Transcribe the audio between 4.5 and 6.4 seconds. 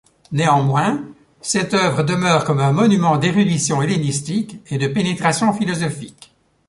et de pénétration philosophique.